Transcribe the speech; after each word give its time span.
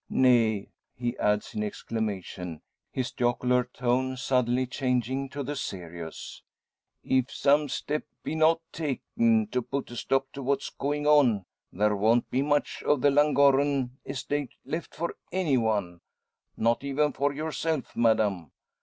Nay!" 0.09 0.71
he 0.95 1.15
adds 1.19 1.53
in 1.53 1.61
exclamation, 1.61 2.63
his 2.91 3.11
jocular 3.11 3.65
tone 3.65 4.17
suddenly 4.17 4.65
changing 4.65 5.29
to 5.29 5.43
the 5.43 5.55
serious, 5.55 6.41
"if 7.03 7.29
some 7.29 7.69
step 7.69 8.03
be 8.23 8.33
not 8.33 8.61
taken 8.71 9.45
to 9.49 9.61
put 9.61 9.91
a 9.91 9.95
stop 9.95 10.31
to 10.31 10.41
what's 10.41 10.71
going 10.71 11.05
on, 11.05 11.45
there 11.71 11.95
won't 11.95 12.27
be 12.31 12.41
much 12.41 12.81
of 12.83 13.01
the 13.01 13.11
Llangorren 13.11 13.91
estate 14.03 14.53
left 14.65 14.95
for 14.95 15.15
any 15.31 15.55
one 15.59 16.01
not 16.57 16.83
even 16.83 17.13
for 17.13 17.31
yourself, 17.31 17.95
madame. 17.95 18.49